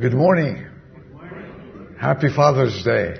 [0.00, 0.66] Good morning.
[2.00, 3.14] Happy Father's Day.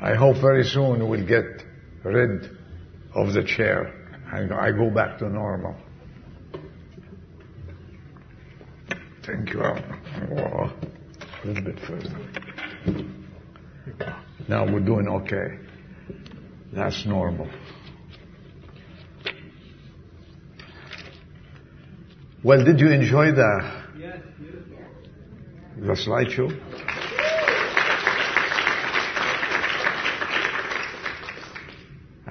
[0.00, 1.44] I hope very soon we'll get
[2.02, 2.48] rid
[3.14, 3.94] of the chair
[4.32, 5.76] and I go back to normal.
[9.26, 9.62] Thank you.
[9.62, 10.72] Oh,
[11.44, 13.06] a little bit further.
[14.48, 15.58] Now we're doing okay.
[16.72, 17.48] That's normal.
[22.42, 23.82] Well, did you enjoy the,
[25.76, 26.58] the slideshow?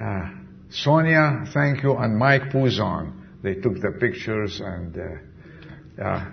[0.00, 0.30] Uh,
[0.70, 3.12] Sonia, thank you, and Mike Puzon.
[3.42, 6.30] They took the pictures and uh, uh,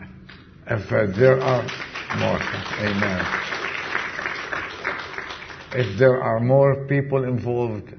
[0.68, 1.64] if uh, there are
[2.18, 2.40] more,
[2.80, 3.47] amen.
[5.74, 7.94] If there are more people involved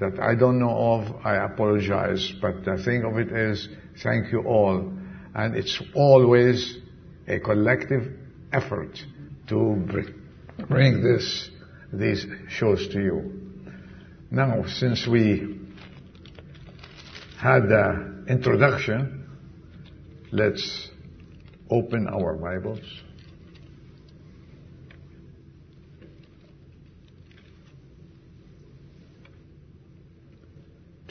[0.00, 2.32] that I don't know of, I apologize.
[2.40, 3.68] But the thing of it is,
[4.02, 4.92] thank you all.
[5.34, 6.78] And it's always
[7.28, 8.12] a collective
[8.52, 8.98] effort
[9.48, 9.88] to
[10.68, 11.50] bring this,
[11.92, 13.42] these shows to you.
[14.30, 15.60] Now, since we
[17.38, 19.28] had the introduction,
[20.32, 20.90] let's
[21.70, 22.80] open our Bibles.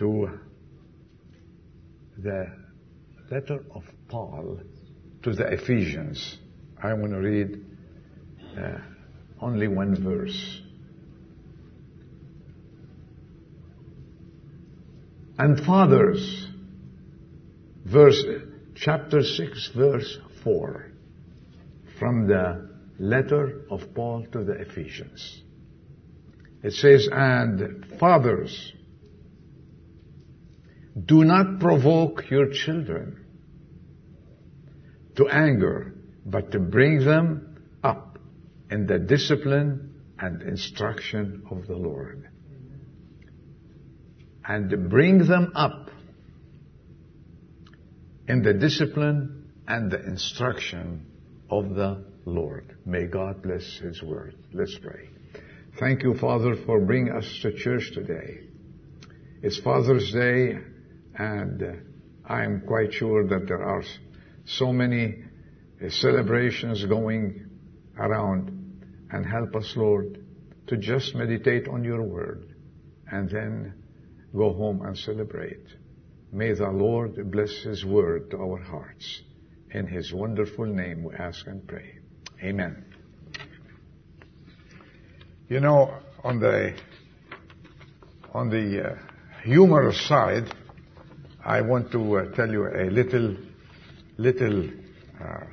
[0.02, 0.32] To
[2.18, 2.52] the
[3.30, 4.60] letter of Paul
[5.22, 6.40] to the Ephesians.
[6.82, 7.64] I want to read
[8.58, 8.80] uh,
[9.40, 10.62] only one verse.
[15.38, 16.48] And fathers,
[17.86, 18.26] verse,
[18.74, 20.92] chapter 6, verse 4,
[22.00, 25.44] from the letter of Paul to the Ephesians.
[26.64, 28.74] It says, and fathers,
[31.06, 33.26] do not provoke your children
[35.16, 38.20] to anger, but to bring them up
[38.70, 42.30] in the discipline and instruction of the Lord
[44.46, 45.90] and bring them up
[48.28, 51.06] in the discipline and the instruction
[51.50, 52.78] of the Lord.
[52.86, 54.36] May God bless His word.
[54.54, 55.10] Let's pray.
[55.80, 58.42] Thank you, Father, for bringing us to church today.
[59.42, 60.60] It's Father's Day,
[61.18, 63.84] and uh, I'm quite sure that there are
[64.46, 65.24] so many
[65.84, 67.50] uh, celebrations going
[67.98, 68.58] around.
[69.14, 70.24] And help us, Lord,
[70.68, 72.56] to just meditate on your word
[73.12, 73.74] and then
[74.34, 75.68] go home and celebrate.
[76.32, 79.22] May the Lord bless His word to our hearts.
[79.72, 82.00] In His wonderful name we ask and pray.
[82.42, 82.86] Amen.
[85.50, 85.94] You know,
[86.24, 86.74] on the,
[88.34, 88.96] on the uh,
[89.44, 90.54] humorous side,
[91.44, 93.36] I want to uh, tell you a little,
[94.18, 94.70] little
[95.20, 95.44] uh,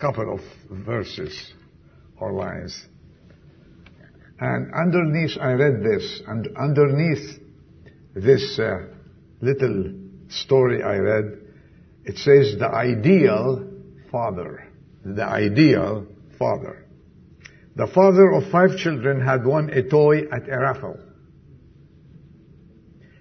[0.00, 0.40] couple of
[0.84, 1.52] verses
[2.20, 2.84] or lines.
[4.40, 7.40] And underneath, I read this, and underneath
[8.14, 8.86] this uh,
[9.40, 9.94] little
[10.28, 11.38] story I read,
[12.04, 13.68] it says the ideal
[14.10, 14.66] father.
[15.04, 16.06] The ideal
[16.38, 16.86] father.
[17.76, 20.98] The father of five children had won a toy at a raffle.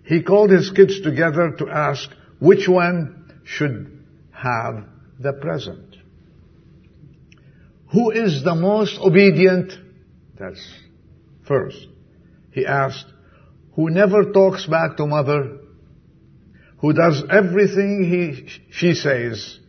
[0.08, 2.10] He called his kids together to ask
[2.40, 4.86] which one should have
[5.20, 5.98] the present.
[7.92, 9.74] Who is the most obedient?
[10.40, 10.66] That's
[11.46, 11.88] first.
[12.52, 13.06] He asked,
[13.74, 15.60] who never talks back to mother,
[16.80, 19.60] who does everything he, she says.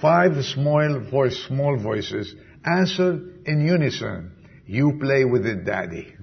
[0.00, 2.34] Five small voice, small voices
[2.64, 4.32] answered in unison.
[4.66, 6.16] You play with it, daddy.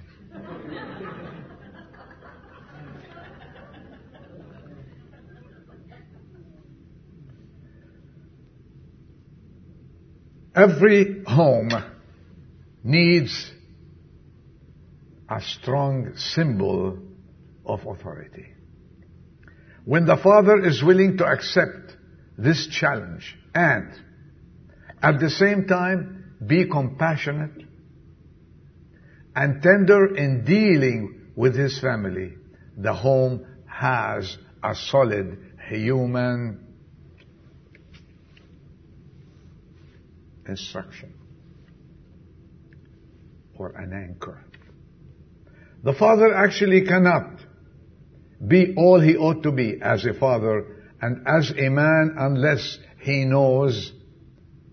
[10.60, 11.70] Every home
[12.84, 13.50] needs
[15.26, 16.98] a strong symbol
[17.64, 18.52] of authority.
[19.86, 21.96] When the father is willing to accept
[22.36, 23.90] this challenge and
[25.02, 27.64] at the same time be compassionate
[29.34, 32.34] and tender in dealing with his family,
[32.76, 35.38] the home has a solid
[35.70, 36.69] human
[40.46, 41.14] instruction
[43.54, 44.44] or an anchor.
[45.82, 47.40] The father actually cannot
[48.46, 53.24] be all he ought to be as a father and as a man unless he
[53.24, 53.92] knows,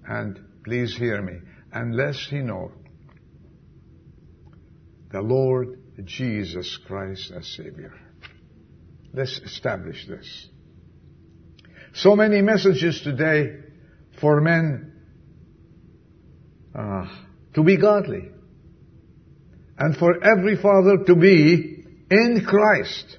[0.06, 1.40] and please hear me,
[1.72, 2.72] unless he knows
[5.12, 7.94] the Lord Jesus Christ as Savior.
[9.14, 10.48] Let's establish this.
[11.94, 13.56] So many messages today
[14.20, 14.97] for men
[16.78, 17.08] uh,
[17.56, 18.30] to be godly.
[19.80, 23.18] And for every father to be in Christ,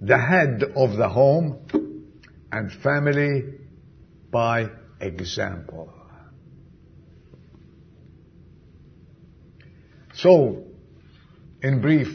[0.00, 2.04] the head of the home
[2.50, 3.42] and family
[4.30, 4.70] by
[5.00, 5.92] example.
[10.14, 10.64] So,
[11.62, 12.08] in brief,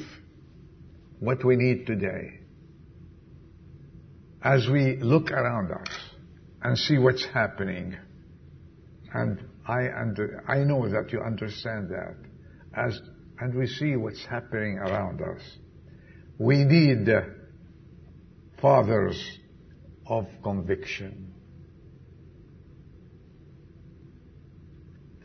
[1.19, 2.39] what we need today,
[4.41, 5.87] as we look around us
[6.61, 7.95] and see what's happening,
[9.13, 12.15] and I, under, I know that you understand that,
[12.75, 12.99] as,
[13.39, 15.41] and we see what's happening around us,
[16.37, 17.07] we need
[18.59, 19.39] fathers
[20.07, 21.33] of conviction.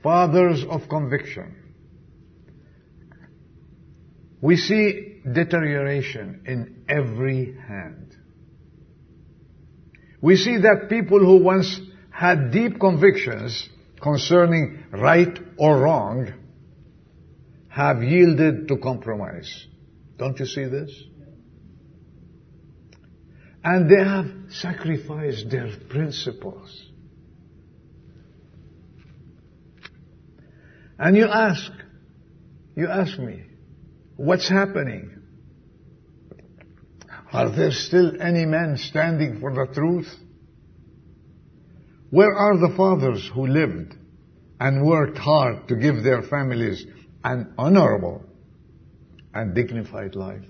[0.02, 1.56] Fathers of conviction.
[4.40, 8.14] We see deterioration in every hand.
[10.20, 11.80] We see that people who once
[12.10, 13.68] had deep convictions
[14.00, 16.32] concerning right or wrong
[17.68, 19.66] have yielded to compromise.
[20.16, 20.90] Don't you see this?
[23.62, 26.86] And they have sacrificed their principles.
[30.98, 31.70] And you ask,
[32.74, 33.44] you ask me,
[34.16, 35.14] what's happening?
[37.32, 40.08] Are there still any men standing for the truth?
[42.10, 43.94] Where are the fathers who lived
[44.58, 46.84] and worked hard to give their families
[47.22, 48.24] an honorable
[49.34, 50.44] and dignified life?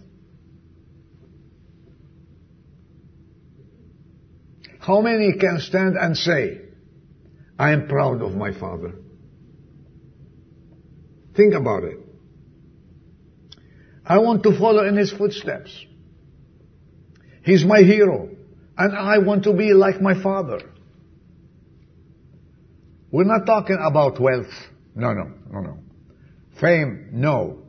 [4.79, 6.61] How many can stand and say,
[7.59, 8.95] I am proud of my father?
[11.37, 11.99] Think about it.
[14.07, 15.71] I want to follow in his footsteps.
[17.43, 18.31] He's my hero.
[18.79, 20.61] And I want to be like my father.
[23.11, 24.53] We're not talking about wealth.
[24.95, 25.79] No, no, no, no.
[26.61, 27.63] Fame, no.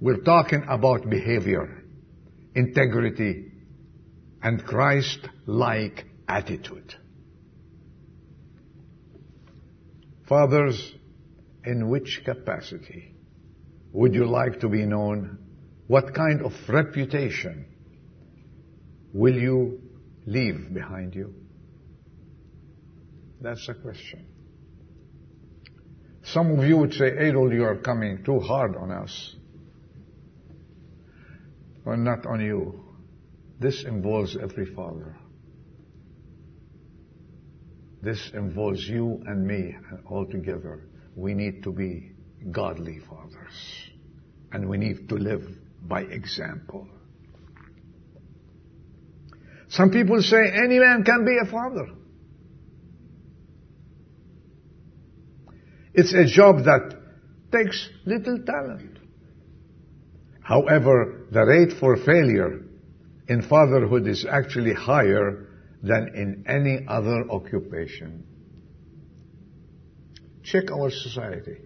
[0.00, 1.82] We're talking about behavior,
[2.54, 3.52] integrity,
[4.42, 6.94] and Christ-like attitude.
[10.28, 10.94] Fathers,
[11.64, 13.14] in which capacity
[13.92, 15.38] would you like to be known?
[15.88, 17.66] What kind of reputation
[19.12, 19.80] will you
[20.26, 21.34] leave behind you?
[23.40, 24.26] That's the question.
[26.32, 29.36] Some of you would say, Adel, you are coming too hard on us.
[31.84, 32.82] Well, not on you.
[33.60, 35.16] This involves every father.
[38.02, 39.76] This involves you and me
[40.10, 40.88] all together.
[41.14, 42.12] We need to be
[42.50, 43.90] godly fathers.
[44.52, 45.44] And we need to live
[45.82, 46.88] by example.
[49.68, 51.88] Some people say any man can be a father.
[55.96, 56.94] It's a job that
[57.50, 58.98] takes little talent.
[60.42, 62.60] However, the rate for failure
[63.28, 65.48] in fatherhood is actually higher
[65.82, 68.26] than in any other occupation.
[70.44, 71.56] Check our society.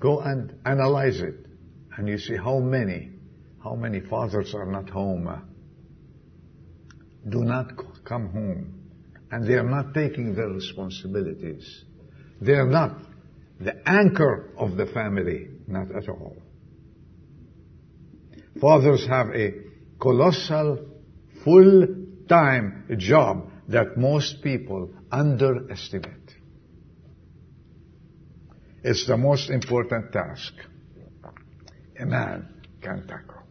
[0.00, 1.46] Go and analyze it.
[1.96, 3.10] And you see how many,
[3.64, 5.28] how many fathers are not home,
[7.28, 7.72] do not
[8.04, 8.90] come home,
[9.32, 11.84] and they are not taking their responsibilities.
[12.40, 12.98] They are not
[13.60, 16.36] the anchor of the family, not at all.
[18.60, 19.52] Fathers have a
[20.00, 20.86] colossal,
[21.44, 21.86] full
[22.28, 26.34] time job that most people underestimate.
[28.82, 30.52] It's the most important task
[31.98, 32.48] a man
[32.82, 33.42] can tackle.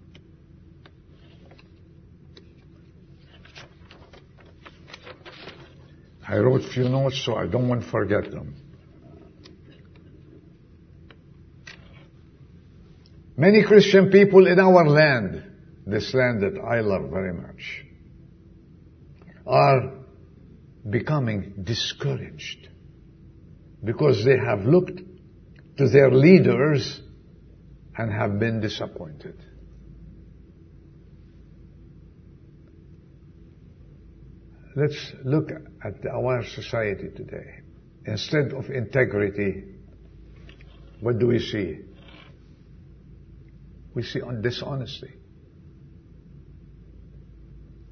[6.28, 8.63] I wrote a few notes so I don't want to forget them.
[13.36, 15.44] Many Christian people in our land,
[15.88, 17.86] this land that I love very much,
[19.48, 19.92] are
[20.88, 22.70] becoming discouraged
[23.84, 25.00] because they have looked
[25.78, 27.02] to their leaders
[27.98, 29.36] and have been disappointed.
[34.76, 35.50] Let's look
[35.84, 37.62] at our society today.
[38.06, 39.64] Instead of integrity,
[41.00, 41.80] what do we see?
[43.94, 45.14] We see on dishonesty.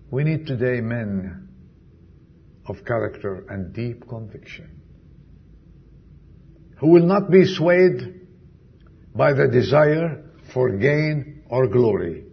[0.10, 1.50] We need today men
[2.68, 4.82] of character and deep conviction
[6.80, 8.22] who will not be swayed
[9.16, 12.26] by the desire for gain or glory,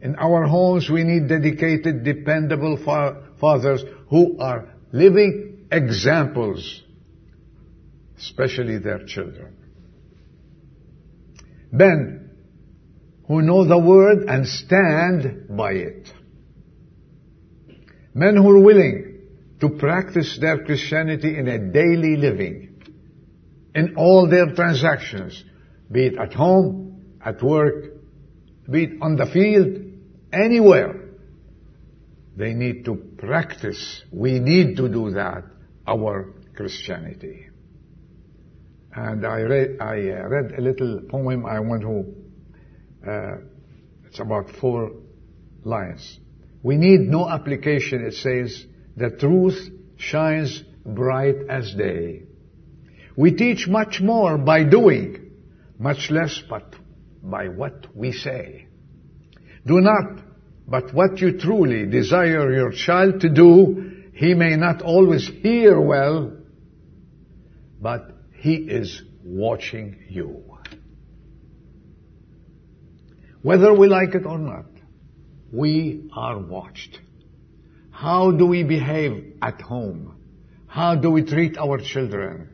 [0.00, 6.82] In our homes, we need dedicated, dependable fa- fathers who are living examples,
[8.16, 9.56] especially their children.
[11.72, 12.27] Men
[13.28, 16.12] who know the word and stand by it.
[18.14, 19.20] Men who are willing
[19.60, 22.82] to practice their Christianity in a daily living,
[23.74, 25.44] in all their transactions,
[25.90, 27.92] be it at home, at work,
[28.70, 29.76] be it on the field,
[30.32, 31.08] anywhere.
[32.36, 34.02] They need to practice.
[34.12, 35.44] We need to do that,
[35.86, 37.48] our Christianity.
[38.94, 42.14] And I read, I uh, read a little poem I want to,
[43.06, 43.36] uh,
[44.06, 44.92] it's about four
[45.64, 46.18] lines.
[46.62, 52.24] We need no application, it says, the truth shines bright as day.
[53.16, 55.30] We teach much more by doing,
[55.78, 56.74] much less but
[57.22, 58.66] by what we say.
[59.66, 60.24] Do not,
[60.66, 66.32] but what you truly desire your child to do, he may not always hear well,
[67.80, 70.47] but he is watching you.
[73.42, 74.66] Whether we like it or not,
[75.52, 76.98] we are watched.
[77.90, 80.16] How do we behave at home?
[80.66, 82.50] How do we treat our children?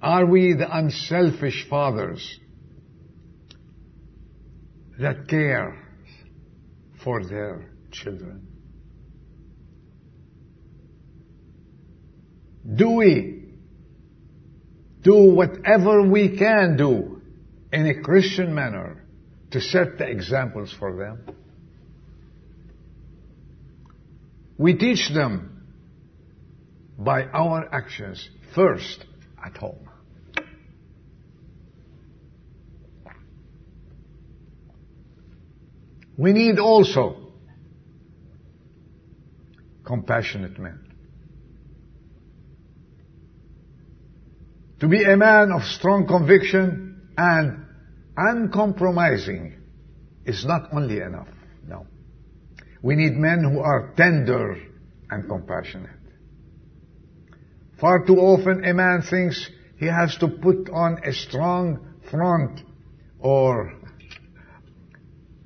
[0.00, 2.38] Are we the unselfish fathers
[4.98, 5.78] that care
[7.02, 8.48] for their children?
[12.74, 13.44] Do we
[15.02, 17.20] do whatever we can do
[17.72, 19.03] in a Christian manner
[19.54, 21.20] to set the examples for them?
[24.58, 25.64] We teach them
[26.98, 29.04] by our actions first
[29.44, 29.88] at home.
[36.18, 37.28] We need also
[39.84, 40.80] compassionate men.
[44.80, 47.63] To be a man of strong conviction and
[48.16, 49.54] uncompromising
[50.24, 51.28] is not only enough.
[51.66, 51.86] No.
[52.82, 54.56] We need men who are tender
[55.10, 55.90] and compassionate.
[57.80, 62.60] Far too often a man thinks he has to put on a strong front
[63.18, 63.72] or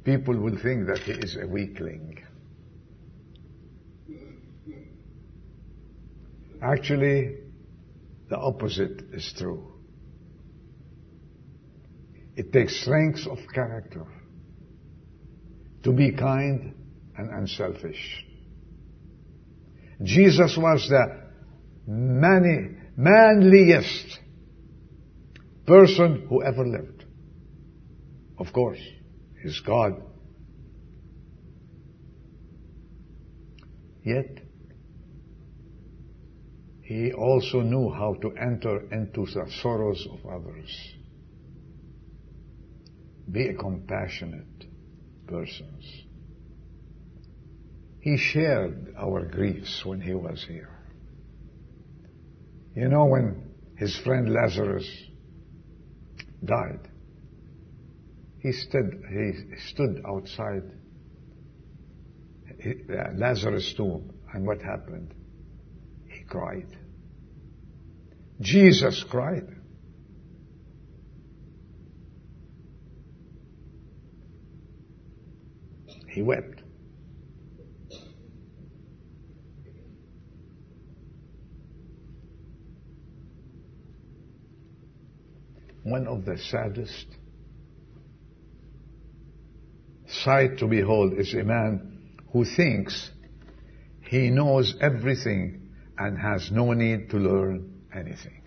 [0.05, 2.23] people will think that he is a weakling.
[6.61, 7.37] Actually,
[8.29, 9.78] the opposite is true.
[12.39, 14.07] It takes strength of character
[15.83, 16.73] to be kind
[17.17, 18.25] and unselfish.
[20.05, 21.21] Jesus was the
[21.89, 24.21] many, manliest
[25.67, 27.05] person who ever lived.
[28.39, 28.79] Of course
[29.43, 30.01] he's God.
[34.05, 34.39] Yet,
[36.83, 40.95] he also knew how to enter into the sorrows of others.
[43.31, 44.65] Be a compassionate
[45.27, 45.69] person.
[48.01, 50.71] He shared our griefs when he was here.
[52.75, 54.89] You know, when his friend Lazarus
[56.45, 56.89] died,
[58.41, 59.33] he stood, he
[59.69, 60.63] stood outside
[63.15, 65.13] Lazarus' tomb, and what happened?
[66.09, 66.77] He cried.
[68.41, 69.58] Jesus cried.
[76.19, 76.65] He wept.
[85.85, 87.07] One of the saddest
[90.09, 92.01] sight to behold is a man
[92.33, 93.13] who thinks
[94.01, 98.43] he knows everything and has no need to learn anything.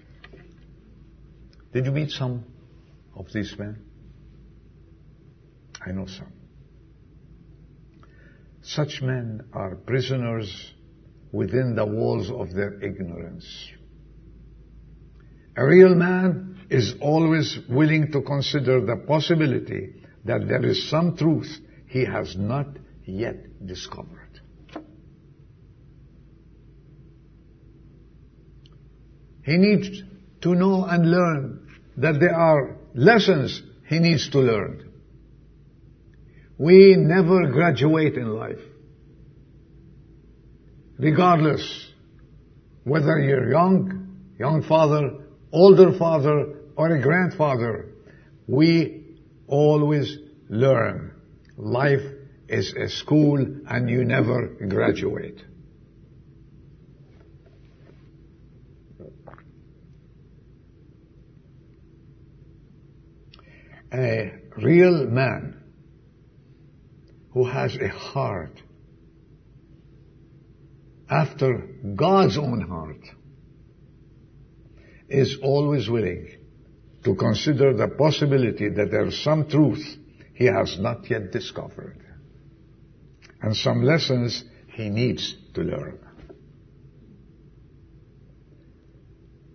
[1.72, 2.44] Did you meet some
[3.16, 3.82] of these men?
[5.88, 6.41] I know some.
[8.64, 10.74] Such men are prisoners
[11.32, 13.46] within the walls of their ignorance.
[15.58, 21.60] A real man is always willing to consider the possibility that there is some truth
[21.88, 22.68] he has not
[23.04, 24.40] yet discovered.
[29.44, 30.04] He needs
[30.42, 34.91] to know and learn that there are lessons he needs to learn.
[36.62, 38.60] We never graduate in life.
[41.00, 41.90] Regardless
[42.84, 45.10] whether you're young, young father,
[45.52, 47.88] older father, or a grandfather,
[48.46, 50.16] we always
[50.50, 51.16] learn.
[51.58, 52.06] Life
[52.48, 55.42] is a school and you never graduate.
[63.92, 65.61] A real man
[67.34, 68.62] who has a heart
[71.10, 73.06] after God's own heart
[75.10, 76.30] is always willing
[77.04, 79.84] to consider the possibility that there is some truth
[80.34, 81.98] he has not yet discovered
[83.42, 86.00] and some lessons he needs to learn.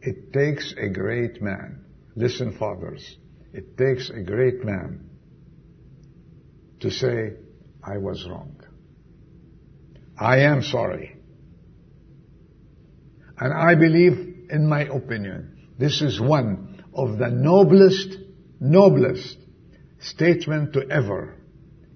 [0.03, 1.85] It takes a great man.
[2.15, 3.17] Listen, fathers.
[3.53, 5.09] It takes a great man
[6.81, 7.33] to say,
[7.87, 8.61] I was wrong.
[10.19, 11.17] I am sorry.
[13.39, 18.17] And I believe, in my opinion, this is one of the noblest,
[18.59, 19.39] noblest
[20.01, 21.37] statement to ever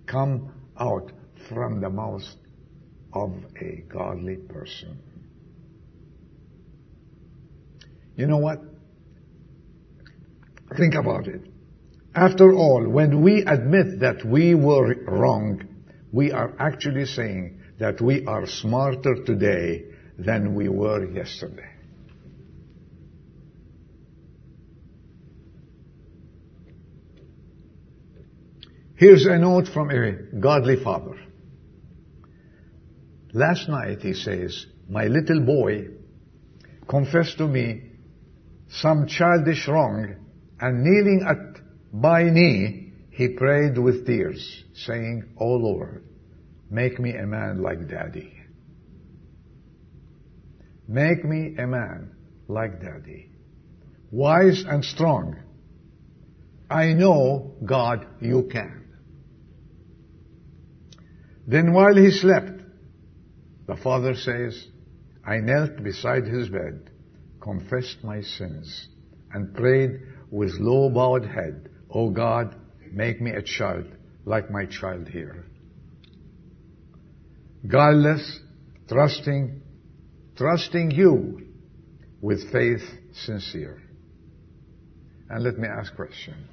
[0.07, 1.11] come out
[1.49, 2.25] from the mouth
[3.13, 5.03] of a godly person.
[8.17, 8.61] You know what?
[10.77, 11.41] Think about it.
[12.15, 15.70] After all, when we admit that we were wrong,
[16.13, 19.85] we are actually saying that we are smarter today
[20.19, 21.71] than we were yesterday.
[28.97, 31.19] Here's a note from a godly father.
[33.33, 35.87] Last night, he says, my little boy
[36.87, 37.93] confessed to me
[38.69, 40.17] some childish wrong
[40.61, 41.63] and kneeling at
[41.93, 42.80] my knee,
[43.21, 46.03] he prayed with tears, saying, O Lord,
[46.71, 48.33] make me a man like daddy.
[50.89, 52.13] Make me a man
[52.49, 53.31] like daddy.
[54.11, 55.37] Wise and strong.
[56.71, 58.89] I know, God, you can.
[61.47, 62.63] Then while he slept,
[63.67, 64.67] the father says,
[65.27, 66.89] I knelt beside his bed,
[67.39, 68.89] confessed my sins,
[69.31, 72.57] and prayed with low bowed head, O God,
[72.93, 73.87] make me a child
[74.25, 75.47] like my child here.
[77.67, 78.41] Guileless,
[78.89, 79.63] trusting,
[80.37, 81.47] trusting you
[82.21, 83.83] with faith sincere.
[85.29, 86.49] And let me ask a question.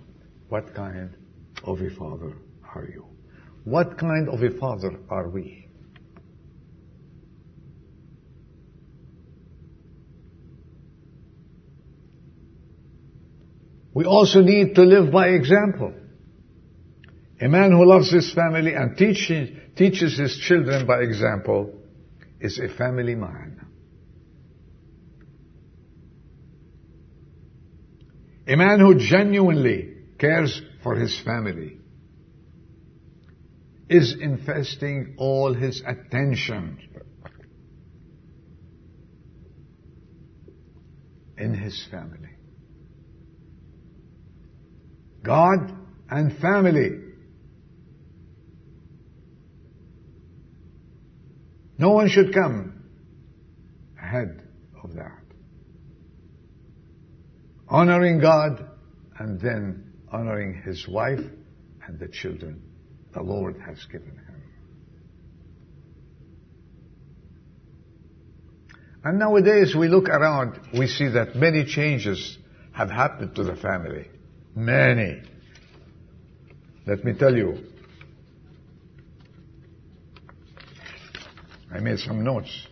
[0.50, 1.16] What kind
[1.64, 2.34] of a father
[2.76, 3.06] are you?
[3.64, 5.68] What kind of a father are we?
[13.94, 15.92] We also need to live by example.
[17.40, 21.74] A man who loves his family and teaches, teaches his children by example
[22.40, 23.66] is a family man.
[28.48, 31.78] A man who genuinely cares for his family
[33.90, 36.80] is investing all his attention
[41.38, 42.30] in his family.
[45.24, 45.78] God
[46.10, 47.07] and family.
[51.78, 52.84] No one should come
[54.02, 54.42] ahead
[54.84, 55.22] of that.
[57.70, 58.66] Honoring God
[59.20, 61.20] and then honoring his wife
[61.86, 62.62] and the children
[63.14, 64.28] the Lord has given him.
[69.04, 72.38] And nowadays we look around, we see that many changes
[72.74, 74.08] have happened to the family.
[74.56, 75.22] Many.
[76.86, 77.64] Let me tell you.
[81.72, 82.68] I made some notes.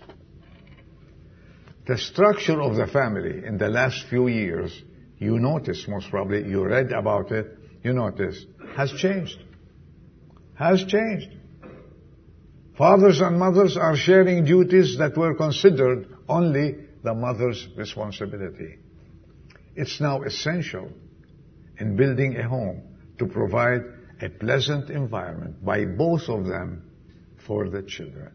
[1.85, 4.71] The structure of the family in the last few years,
[5.17, 9.37] you notice most probably, you read about it, you notice, has changed.
[10.55, 11.29] Has changed.
[12.77, 18.79] Fathers and mothers are sharing duties that were considered only the mother's responsibility.
[19.75, 20.89] It's now essential
[21.77, 22.81] in building a home
[23.19, 23.81] to provide
[24.21, 26.89] a pleasant environment by both of them
[27.45, 28.31] for the children.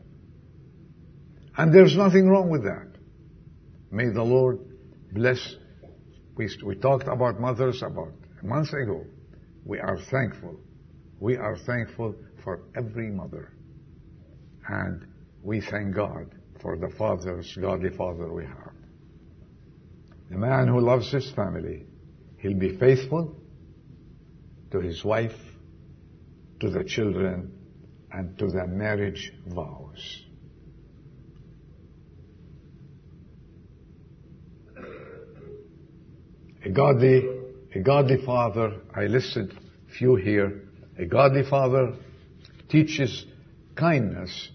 [1.61, 2.87] And there's nothing wrong with that.
[3.91, 4.61] May the Lord
[5.13, 5.57] bless.
[6.35, 9.05] We, we talked about mothers about a month ago.
[9.67, 10.59] We are thankful.
[11.19, 13.53] We are thankful for every mother.
[14.69, 15.07] And
[15.43, 18.73] we thank God for the fathers, godly father we have.
[20.31, 21.85] The man who loves his family
[22.39, 23.37] He'll be faithful
[24.71, 25.39] to his wife,
[26.61, 27.53] to the children,
[28.11, 30.30] and to the marriage vows.
[36.71, 37.29] A godly,
[37.75, 39.59] a godly father, I listed
[39.99, 40.69] few here.
[40.97, 41.95] A godly father
[42.69, 43.27] teaches
[43.75, 44.53] kindness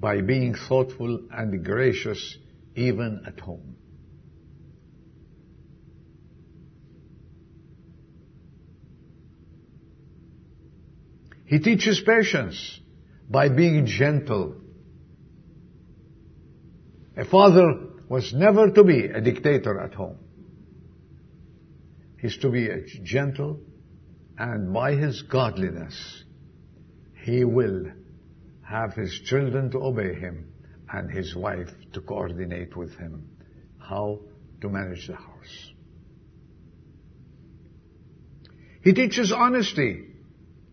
[0.00, 2.36] by being thoughtful and gracious
[2.74, 3.76] even at home.
[11.44, 12.80] He teaches patience
[13.30, 14.56] by being gentle.
[17.16, 17.72] A father
[18.08, 20.18] was never to be a dictator at home.
[22.24, 22.70] He's to be
[23.02, 23.60] gentle
[24.38, 26.24] and by his godliness
[27.22, 27.84] he will
[28.62, 30.50] have his children to obey him
[30.90, 33.28] and his wife to coordinate with him
[33.78, 34.20] how
[34.62, 35.72] to manage the house.
[38.82, 40.06] He teaches honesty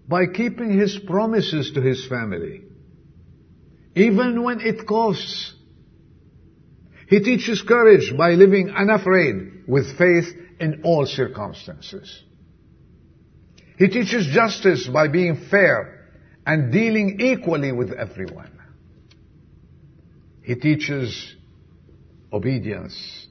[0.07, 2.61] by keeping his promises to his family,
[3.93, 5.53] even when it costs.
[7.09, 12.23] He teaches courage by living unafraid with faith in all circumstances.
[13.77, 16.07] He teaches justice by being fair
[16.45, 18.51] and dealing equally with everyone.
[20.43, 21.35] He teaches
[22.31, 23.27] obedience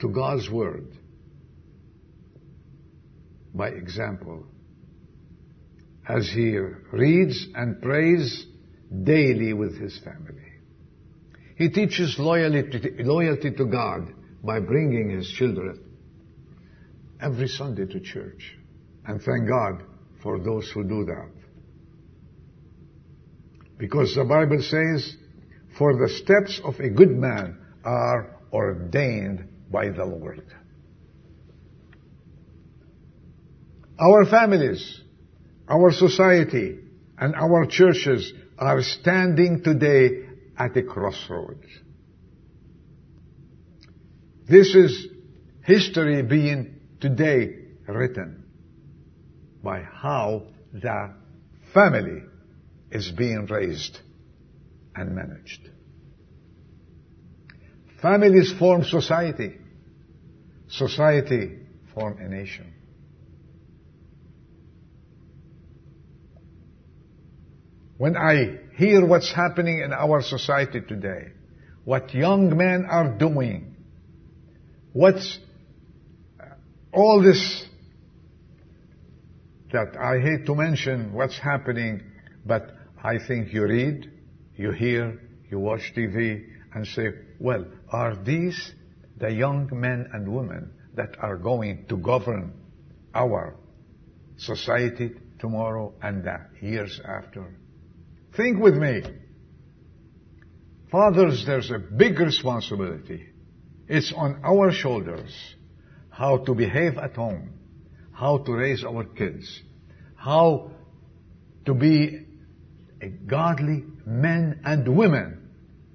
[0.00, 0.86] to God's word
[3.52, 4.44] by example
[6.08, 6.56] as he
[6.92, 8.46] reads and prays
[9.02, 10.42] daily with his family.
[11.56, 14.12] He teaches loyalty, loyalty to God
[14.46, 15.80] by bringing his children
[17.20, 18.56] every Sunday to church.
[19.06, 19.82] And thank God
[20.22, 21.30] for those who do that.
[23.78, 25.16] Because the Bible says,
[25.76, 30.46] for the steps of a good man are ordained by the Lord.
[33.98, 35.00] Our families,
[35.68, 36.78] our society,
[37.18, 40.26] and our churches are standing today
[40.58, 41.66] at a crossroads.
[44.48, 45.08] This is
[45.64, 47.56] history being today
[47.88, 48.44] written
[49.62, 51.14] by how the
[51.74, 52.22] family
[52.92, 53.98] is being raised
[54.94, 55.68] and managed.
[58.00, 59.56] Families form society.
[60.68, 61.58] Society
[61.92, 62.72] form a nation.
[67.98, 71.32] When I hear what's happening in our society today,
[71.84, 73.75] what young men are doing,
[74.96, 75.38] what's
[76.90, 77.66] all this
[79.70, 82.02] that I hate to mention what's happening,
[82.46, 82.70] but
[83.04, 84.10] I think you read,
[84.56, 88.72] you hear, you watch TV and say, well, are these
[89.18, 92.54] the young men and women that are going to govern
[93.14, 93.54] our
[94.38, 97.54] society tomorrow and the years after?
[98.34, 99.02] Think with me.
[100.90, 103.35] Fathers, there's a big responsibility.
[103.88, 105.32] It's on our shoulders
[106.10, 107.50] how to behave at home,
[108.12, 109.62] how to raise our kids,
[110.16, 110.70] how
[111.66, 112.26] to be
[113.26, 115.50] godly men and women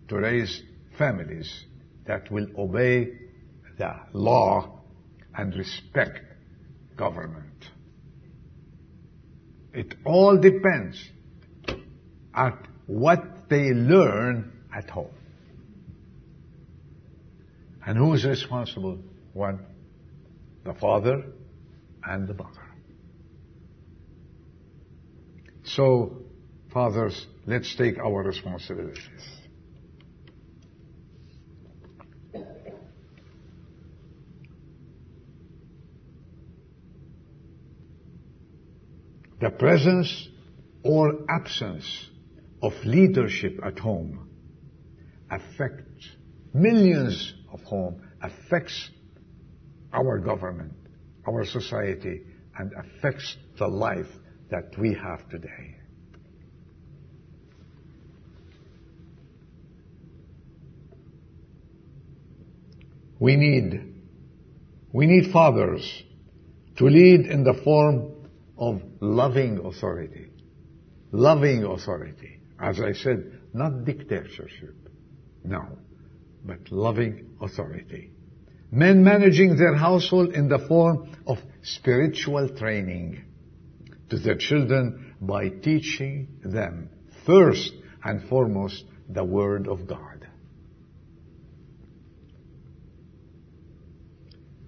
[0.07, 0.61] to raise
[0.97, 1.65] families
[2.05, 3.09] that will obey
[3.77, 4.81] the law
[5.35, 6.19] and respect
[6.95, 7.65] government.
[9.73, 11.01] It all depends
[12.33, 15.15] at what they learn at home.
[17.85, 18.99] And who is responsible?
[19.33, 19.65] One,
[20.63, 21.23] the father
[22.03, 22.61] and the mother.
[25.63, 26.23] So,
[26.71, 29.41] fathers, let's take our responsibilities.
[39.39, 40.29] The presence
[40.83, 42.09] or absence
[42.61, 44.29] of leadership at home
[45.31, 46.09] affects
[46.53, 48.89] millions of home, affects
[49.93, 50.73] our government,
[51.27, 52.21] our society,
[52.57, 54.07] and affects the life
[54.49, 55.75] that we have today.
[63.19, 63.93] We need,
[64.91, 66.03] we need fathers
[66.77, 68.11] to lead in the form
[68.57, 70.27] of loving authority.
[71.11, 72.39] Loving authority.
[72.59, 74.75] As I said, not dictatorship.
[75.43, 75.77] No.
[76.43, 78.11] But loving authority.
[78.71, 83.23] Men managing their household in the form of spiritual training
[84.09, 86.89] to their children by teaching them
[87.25, 87.73] first
[88.03, 90.27] and foremost the Word of God.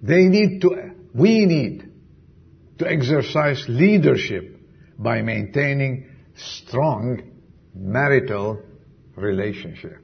[0.02, 1.90] They need to, we need
[2.78, 4.60] to exercise leadership
[4.98, 7.22] by maintaining strong
[7.74, 8.60] marital
[9.16, 10.03] relationship.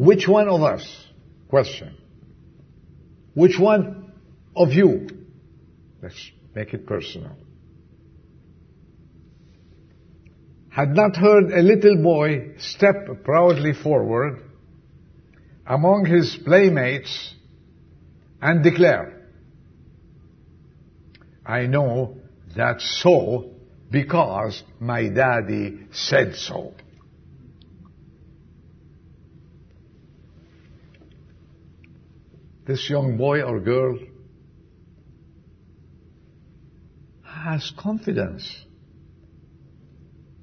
[0.00, 0.82] Which one of us,
[1.50, 1.94] question,
[3.34, 4.12] which one
[4.56, 5.08] of you
[6.02, 7.36] Let's make it personal.
[10.70, 14.40] Had not heard a little boy step proudly forward
[15.66, 17.34] among his playmates
[18.40, 19.28] and declare,
[21.44, 22.16] I know
[22.56, 23.50] that so
[23.90, 26.72] because my daddy said so.
[32.70, 33.98] This young boy or girl
[37.24, 38.64] has confidence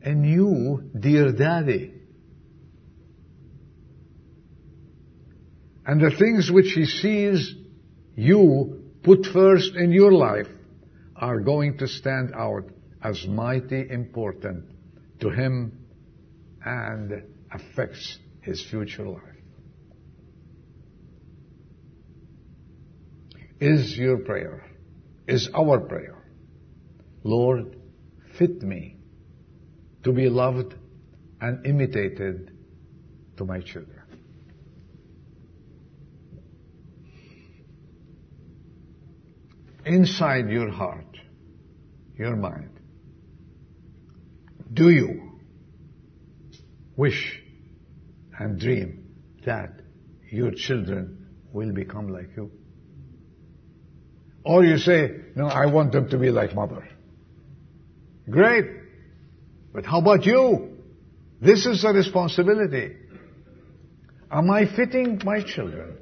[0.01, 1.93] in you, dear daddy.
[5.85, 7.55] And the things which he sees
[8.17, 10.49] you put first in your life
[11.15, 12.65] are going to stand out
[13.01, 14.65] as mighty important
[15.21, 15.87] to him
[16.65, 19.36] and affects his future life.
[23.59, 24.63] Is your prayer,
[25.27, 26.15] is our prayer,
[27.23, 27.75] Lord,
[28.37, 28.97] fit me
[30.03, 30.75] to be loved
[31.41, 32.51] and imitated
[33.37, 34.01] to my children.
[39.85, 41.17] Inside your heart,
[42.17, 42.79] your mind,
[44.73, 45.39] do you
[46.95, 47.41] wish
[48.37, 49.07] and dream
[49.45, 49.79] that
[50.29, 52.51] your children will become like you?
[54.47, 56.87] Or you say, no, I want them to be like mother.
[58.29, 58.65] Great.
[59.73, 60.77] But how about you?
[61.41, 62.95] This is a responsibility.
[64.31, 65.97] Am I fitting my children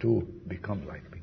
[0.00, 1.20] to become like me?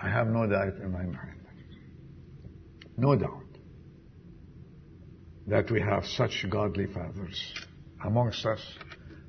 [0.00, 1.40] I have no doubt in my mind.
[2.98, 3.43] No doubt
[5.46, 7.54] that we have such godly fathers
[8.04, 8.60] amongst us,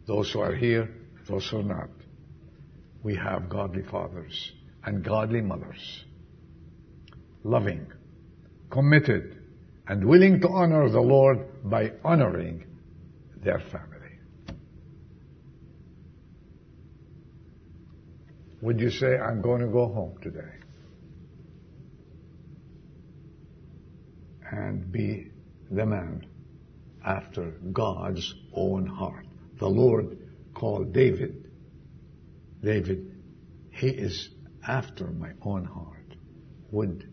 [0.07, 0.89] those who are here,
[1.27, 1.89] those who are not.
[3.03, 4.51] We have godly fathers
[4.83, 6.05] and godly mothers,
[7.43, 7.87] loving,
[8.69, 9.41] committed,
[9.87, 12.65] and willing to honor the Lord by honoring
[13.43, 13.91] their family.
[18.61, 20.39] Would you say, I'm going to go home today
[24.51, 25.31] and be
[25.75, 26.25] the man
[27.05, 29.25] after God's own heart.
[29.59, 30.17] The Lord
[30.53, 31.51] called David,
[32.63, 33.11] David,
[33.71, 34.29] he is
[34.67, 36.15] after my own heart.
[36.71, 37.07] Would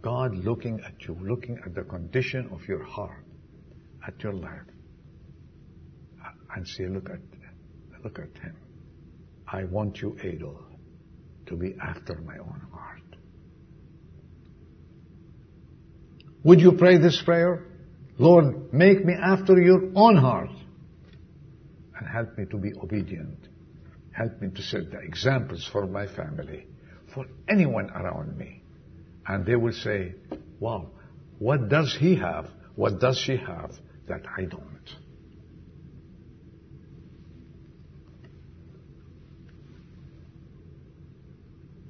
[0.00, 3.24] God looking at you, looking at the condition of your heart,
[4.06, 4.66] at your life,
[6.54, 7.20] and say, look at,
[8.02, 8.56] look at him.
[9.46, 10.64] I want you, Adel,
[11.46, 13.00] to be after my own heart.
[16.42, 17.66] Would you pray this prayer?
[18.22, 20.50] Lord, make me after your own heart
[21.98, 23.48] and help me to be obedient.
[24.12, 26.68] Help me to set the examples for my family,
[27.12, 28.62] for anyone around me.
[29.26, 30.14] And they will say,
[30.60, 30.90] wow,
[31.40, 32.46] what does he have?
[32.76, 33.72] What does she have
[34.06, 34.88] that I don't?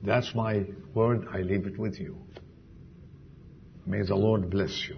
[0.02, 0.64] That's my
[0.94, 1.26] word.
[1.30, 2.16] I leave it with you.
[3.84, 4.96] May the Lord bless you.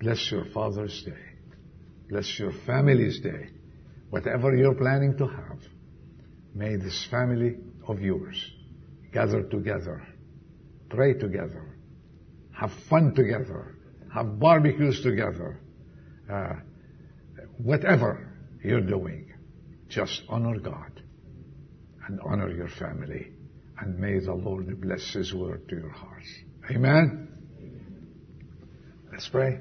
[0.00, 1.12] Bless your Father's Day.
[2.08, 3.50] Bless your family's day.
[4.08, 5.60] Whatever you're planning to have,
[6.54, 8.50] may this family of yours
[9.12, 10.02] gather together,
[10.88, 11.76] pray together,
[12.52, 13.76] have fun together,
[14.12, 15.60] have barbecues together,
[16.32, 16.54] uh,
[17.58, 18.26] whatever
[18.64, 19.32] you're doing,
[19.88, 21.02] just honor God
[22.08, 23.32] and honor your family.
[23.78, 26.28] And may the Lord bless His word to your hearts.
[26.70, 27.28] Amen.
[29.12, 29.60] Let's pray.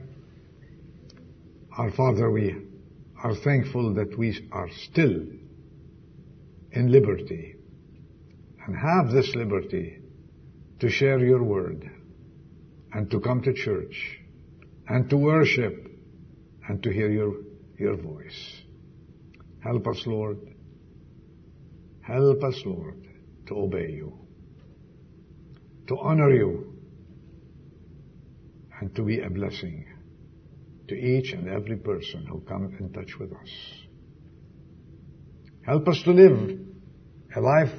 [1.80, 2.54] Our Father, we
[3.24, 5.28] are thankful that we are still
[6.74, 7.56] in liberty
[8.65, 10.00] and have this liberty
[10.82, 11.89] to share your word
[12.92, 14.20] and to come to church
[14.89, 15.89] and to worship
[16.68, 17.36] and to hear your,
[17.78, 18.62] your voice.
[19.63, 20.38] Help us, Lord.
[22.02, 23.08] Help us, Lord,
[23.48, 24.20] to obey you,
[25.88, 26.76] to honor you,
[28.82, 29.88] and to be a blessing
[30.89, 33.49] to each and every person who comes in touch with us.
[35.65, 36.60] Help us to live
[37.36, 37.73] a life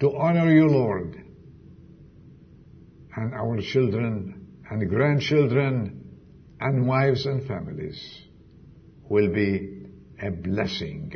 [0.00, 1.22] to honor you, Lord,
[3.14, 6.00] and our children and grandchildren
[6.60, 8.00] and wives and families
[9.08, 9.82] will be
[10.22, 11.12] a blessing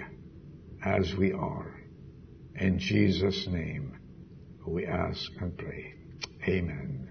[0.85, 1.81] as we are.
[2.57, 3.97] In Jesus' name
[4.67, 5.95] we ask and pray.
[6.49, 7.04] Amen.